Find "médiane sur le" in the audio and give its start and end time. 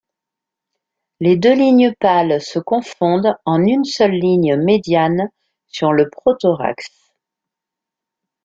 4.55-6.09